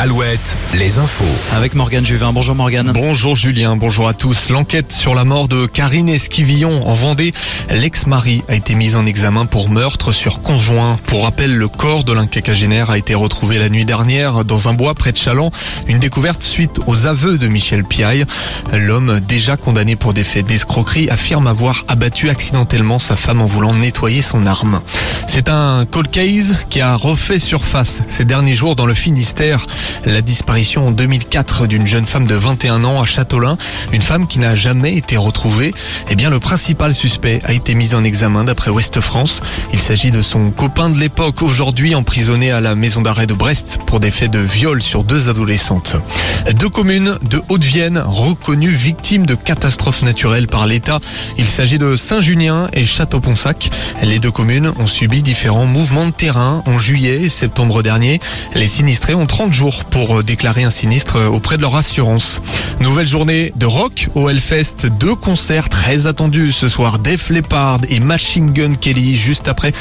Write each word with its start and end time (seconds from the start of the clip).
Alouette, 0.00 0.54
les 0.74 1.00
infos. 1.00 1.24
Avec 1.56 1.74
Morgane 1.74 2.06
Juvin. 2.06 2.32
Bonjour 2.32 2.54
Morgane. 2.54 2.92
Bonjour 2.94 3.34
Julien, 3.34 3.74
bonjour 3.74 4.06
à 4.06 4.14
tous. 4.14 4.48
L'enquête 4.48 4.92
sur 4.92 5.12
la 5.12 5.24
mort 5.24 5.48
de 5.48 5.66
Karine 5.66 6.08
Esquivillon 6.08 6.86
en 6.86 6.94
Vendée. 6.94 7.32
L'ex-mari 7.68 8.44
a 8.46 8.54
été 8.54 8.76
mis 8.76 8.94
en 8.94 9.06
examen 9.06 9.44
pour 9.44 9.68
meurtre 9.68 10.12
sur 10.12 10.40
conjoint. 10.40 11.00
Pour 11.06 11.24
rappel, 11.24 11.56
le 11.56 11.66
corps 11.66 12.04
de 12.04 12.12
l'inquinquagénaire 12.12 12.90
a 12.90 12.98
été 12.98 13.16
retrouvé 13.16 13.58
la 13.58 13.70
nuit 13.70 13.84
dernière 13.84 14.44
dans 14.44 14.68
un 14.68 14.72
bois 14.72 14.94
près 14.94 15.10
de 15.10 15.16
Chaland. 15.16 15.50
Une 15.88 15.98
découverte 15.98 16.44
suite 16.44 16.78
aux 16.86 17.06
aveux 17.06 17.36
de 17.36 17.48
Michel 17.48 17.82
Piaille. 17.82 18.24
L'homme, 18.72 19.18
déjà 19.18 19.56
condamné 19.56 19.96
pour 19.96 20.14
des 20.14 20.22
faits 20.22 20.46
d'escroquerie, 20.46 21.10
affirme 21.10 21.48
avoir 21.48 21.84
abattu 21.88 22.30
accidentellement 22.30 23.00
sa 23.00 23.16
femme 23.16 23.40
en 23.40 23.46
voulant 23.46 23.74
nettoyer 23.74 24.22
son 24.22 24.46
arme. 24.46 24.80
C'est 25.26 25.48
un 25.48 25.84
cold 25.90 26.08
case 26.08 26.54
qui 26.70 26.80
a 26.80 26.94
refait 26.94 27.40
surface 27.40 28.00
ces 28.06 28.24
derniers 28.24 28.54
jours 28.54 28.76
dans 28.76 28.86
le 28.86 28.94
Finistère. 28.94 29.66
La 30.04 30.22
disparition 30.22 30.88
en 30.88 30.90
2004 30.90 31.66
d'une 31.66 31.86
jeune 31.86 32.06
femme 32.06 32.26
de 32.26 32.34
21 32.34 32.84
ans 32.84 33.00
à 33.00 33.06
Châteaulin, 33.06 33.56
une 33.92 34.02
femme 34.02 34.26
qui 34.26 34.38
n'a 34.38 34.54
jamais 34.54 34.96
été 34.96 35.16
retrouvée. 35.16 35.74
Eh 36.10 36.14
bien, 36.14 36.30
le 36.30 36.40
principal 36.40 36.94
suspect 36.94 37.40
a 37.44 37.52
été 37.52 37.74
mis 37.74 37.94
en 37.94 38.04
examen 38.04 38.44
d'après 38.44 38.70
Ouest 38.70 39.00
France. 39.00 39.40
Il 39.72 39.78
s'agit 39.78 40.10
de 40.10 40.22
son 40.22 40.50
copain 40.50 40.90
de 40.90 40.98
l'époque, 40.98 41.42
aujourd'hui 41.42 41.94
emprisonné 41.94 42.50
à 42.50 42.60
la 42.60 42.74
maison 42.74 43.02
d'arrêt 43.02 43.26
de 43.26 43.34
Brest 43.34 43.78
pour 43.86 44.00
des 44.00 44.10
faits 44.10 44.30
de 44.30 44.38
viol 44.38 44.82
sur 44.82 45.04
deux 45.04 45.28
adolescentes. 45.28 45.96
Deux 46.54 46.68
communes 46.68 47.18
de 47.22 47.42
Haute-Vienne 47.48 48.02
reconnues 48.04 48.68
victimes 48.68 49.26
de 49.26 49.34
catastrophes 49.34 50.02
naturelles 50.02 50.48
par 50.48 50.66
l'État. 50.66 51.00
Il 51.36 51.46
s'agit 51.46 51.78
de 51.78 51.96
Saint-Junien 51.96 52.68
et 52.72 52.84
Château-Ponsac. 52.84 53.70
Les 54.02 54.18
deux 54.18 54.30
communes 54.30 54.72
ont 54.78 54.86
subi 54.86 55.22
différents 55.22 55.66
mouvements 55.66 56.06
de 56.06 56.12
terrain 56.12 56.62
en 56.66 56.78
juillet 56.78 57.22
et 57.22 57.28
septembre 57.28 57.82
dernier. 57.82 58.20
Les 58.54 58.66
sinistrés 58.66 59.14
ont 59.14 59.26
30 59.26 59.52
jours 59.52 59.77
pour 59.84 60.22
déclarer 60.22 60.64
un 60.64 60.70
sinistre 60.70 61.18
auprès 61.30 61.56
de 61.56 61.62
leur 61.62 61.76
assurance. 61.76 62.40
Nouvelle 62.80 63.06
journée 63.06 63.52
de 63.56 63.66
rock 63.66 64.08
au 64.14 64.28
Hellfest. 64.28 64.86
Deux 64.98 65.14
concerts 65.14 65.68
très 65.68 66.06
attendus 66.06 66.52
ce 66.52 66.68
soir. 66.68 66.98
Def 66.98 67.30
Leppard 67.30 67.80
et 67.88 68.00
Machine 68.00 68.52
Gun 68.52 68.74
Kelly. 68.74 69.16
Juste 69.16 69.48
après, 69.48 69.72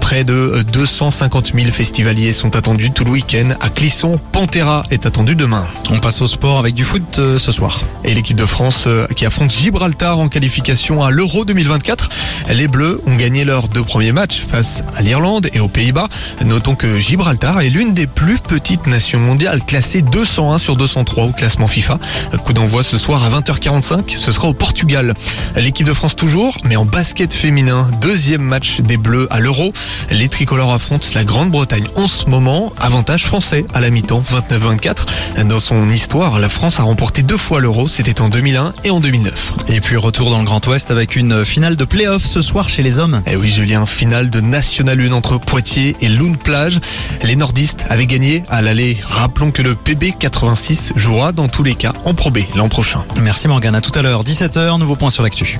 près 0.00 0.24
de 0.24 0.64
250 0.72 1.52
000 1.54 1.70
festivaliers 1.70 2.32
sont 2.32 2.56
attendus 2.56 2.90
tout 2.90 3.04
le 3.04 3.10
week-end. 3.10 3.50
À 3.60 3.68
Clisson, 3.68 4.20
Pantera 4.32 4.82
est 4.90 5.06
attendu 5.06 5.34
demain. 5.34 5.66
On 5.90 6.00
passe 6.00 6.22
au 6.22 6.26
sport 6.26 6.58
avec 6.58 6.74
du 6.74 6.84
foot 6.84 7.18
euh, 7.18 7.38
ce 7.38 7.52
soir. 7.52 7.82
Et 8.04 8.14
l'équipe 8.14 8.36
de 8.36 8.46
France 8.46 8.84
euh, 8.86 9.06
qui 9.08 9.26
affronte 9.26 9.50
Gibraltar 9.50 10.18
en 10.18 10.28
qualification 10.28 11.02
à 11.02 11.10
l'Euro 11.10 11.44
2024. 11.44 12.08
Les 12.52 12.68
Bleus 12.68 13.00
ont 13.06 13.16
gagné 13.16 13.44
leurs 13.44 13.68
deux 13.68 13.82
premiers 13.82 14.12
matchs 14.12 14.40
face 14.40 14.82
à 14.96 15.02
l'Irlande 15.02 15.48
et 15.52 15.60
aux 15.60 15.68
Pays-Bas. 15.68 16.08
Notons 16.44 16.74
que 16.74 16.98
Gibraltar 16.98 17.60
est 17.60 17.70
l'une 17.70 17.94
des 17.94 18.06
plus 18.06 18.38
petites 18.38 18.86
nations 18.86 19.33
classé 19.66 20.02
201 20.02 20.58
sur 20.58 20.76
203 20.76 21.24
au 21.24 21.32
classement 21.32 21.66
FIFA. 21.66 21.98
Coup 22.44 22.52
d'envoi 22.52 22.82
ce 22.82 22.98
soir 22.98 23.24
à 23.24 23.30
20h45, 23.30 24.16
ce 24.16 24.32
sera 24.32 24.48
au 24.48 24.54
Portugal. 24.54 25.14
L'équipe 25.56 25.86
de 25.86 25.92
France 25.92 26.16
toujours, 26.16 26.58
mais 26.64 26.76
en 26.76 26.84
basket 26.84 27.32
féminin, 27.32 27.88
deuxième 28.00 28.42
match 28.42 28.80
des 28.80 28.96
Bleus 28.96 29.26
à 29.30 29.40
l'Euro. 29.40 29.72
Les 30.10 30.28
tricolores 30.28 30.72
affrontent 30.72 31.08
la 31.14 31.24
Grande-Bretagne 31.24 31.86
en 31.96 32.06
ce 32.06 32.26
moment, 32.26 32.72
avantage 32.80 33.24
français 33.24 33.64
à 33.74 33.80
la 33.80 33.90
mi-temps 33.90 34.22
29-24. 34.50 35.44
Dans 35.46 35.60
son 35.60 35.90
histoire, 35.90 36.38
la 36.38 36.48
France 36.48 36.80
a 36.80 36.82
remporté 36.82 37.22
deux 37.22 37.36
fois 37.36 37.60
l'Euro, 37.60 37.88
c'était 37.88 38.20
en 38.20 38.28
2001 38.28 38.74
et 38.84 38.90
en 38.90 39.00
2009. 39.00 39.54
Et 39.68 39.80
puis 39.80 39.96
retour 39.96 40.30
dans 40.30 40.38
le 40.38 40.44
Grand 40.44 40.66
Ouest 40.66 40.90
avec 40.90 41.16
une 41.16 41.44
finale 41.44 41.76
de 41.76 41.84
play-off 41.84 42.24
ce 42.24 42.42
soir 42.42 42.68
chez 42.68 42.82
les 42.82 42.98
hommes. 42.98 43.22
Eh 43.26 43.36
oui 43.36 43.48
Julien, 43.48 43.86
finale 43.86 44.30
de 44.30 44.40
National 44.40 45.00
1 45.00 45.12
entre 45.12 45.38
Poitiers 45.38 45.96
et 46.00 46.08
Lune 46.08 46.36
Plage. 46.36 46.80
Les 47.22 47.36
nordistes 47.36 47.86
avaient 47.88 48.06
gagné 48.06 48.42
à 48.48 48.62
l'aller 48.62 48.98
Rappelons 49.24 49.52
que 49.52 49.62
le 49.62 49.72
PB86 49.72 50.92
jouera 50.96 51.32
dans 51.32 51.48
tous 51.48 51.62
les 51.62 51.74
cas 51.74 51.94
en 52.04 52.12
Pro 52.12 52.30
B 52.30 52.40
l'an 52.54 52.68
prochain. 52.68 53.02
Merci 53.22 53.48
Morgane, 53.48 53.74
à 53.74 53.80
tout 53.80 53.98
à 53.98 54.02
l'heure, 54.02 54.22
17h, 54.22 54.78
nouveau 54.78 54.96
point 54.96 55.08
sur 55.08 55.22
l'actu. 55.22 55.58